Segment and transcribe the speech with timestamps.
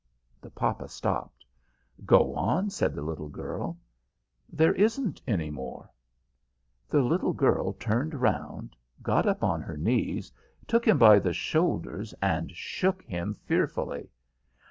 [0.41, 1.45] The papa stopped.
[2.07, 3.77] "Go on," said the little girl.
[4.51, 5.91] "There isn't any more."
[6.89, 10.31] The little girl turned round, got up on her knees,
[10.65, 14.09] took him by the shoulders, and shook him fearfully.